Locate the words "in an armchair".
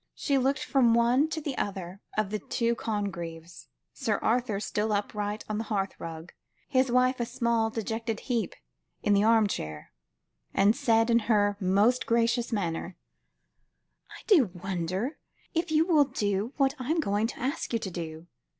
9.03-9.91